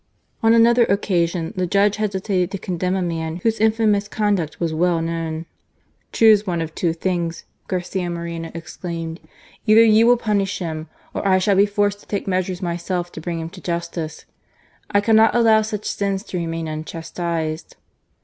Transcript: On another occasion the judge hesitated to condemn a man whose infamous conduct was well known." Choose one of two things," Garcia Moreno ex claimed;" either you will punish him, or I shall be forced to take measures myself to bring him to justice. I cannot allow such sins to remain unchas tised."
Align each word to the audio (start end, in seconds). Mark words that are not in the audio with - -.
On 0.41 0.51
another 0.55 0.85
occasion 0.85 1.53
the 1.55 1.67
judge 1.67 1.97
hesitated 1.97 2.49
to 2.49 2.57
condemn 2.57 2.95
a 2.95 3.03
man 3.03 3.35
whose 3.43 3.59
infamous 3.59 4.07
conduct 4.07 4.59
was 4.59 4.73
well 4.73 4.99
known." 4.99 5.45
Choose 6.11 6.47
one 6.47 6.59
of 6.59 6.73
two 6.73 6.91
things," 6.91 7.43
Garcia 7.67 8.09
Moreno 8.09 8.49
ex 8.55 8.77
claimed;" 8.77 9.19
either 9.67 9.83
you 9.85 10.07
will 10.07 10.17
punish 10.17 10.57
him, 10.57 10.89
or 11.13 11.27
I 11.27 11.37
shall 11.37 11.55
be 11.55 11.67
forced 11.67 11.99
to 11.99 12.07
take 12.07 12.25
measures 12.27 12.63
myself 12.63 13.11
to 13.11 13.21
bring 13.21 13.39
him 13.39 13.51
to 13.51 13.61
justice. 13.61 14.25
I 14.89 15.01
cannot 15.01 15.35
allow 15.35 15.61
such 15.61 15.85
sins 15.85 16.23
to 16.23 16.37
remain 16.39 16.67
unchas 16.67 17.11
tised." 17.11 17.75